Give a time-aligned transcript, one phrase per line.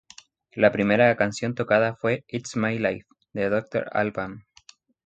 [0.53, 3.87] La primera canción tocada fue "It's My Life" de Dr.
[3.91, 4.45] Alban.